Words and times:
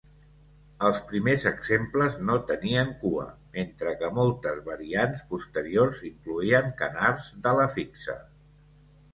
Els 0.87 0.99
primers 1.09 1.43
exemples 1.49 2.15
no 2.29 2.37
tenien 2.51 2.89
cua, 3.03 3.25
mentre 3.59 3.93
que 4.01 4.11
moltes 4.17 4.63
variants 4.71 5.23
posteriors 5.35 6.03
incloïen 6.11 6.75
canards 6.83 7.29
d"ala 7.47 7.69
fixa. 7.77 8.19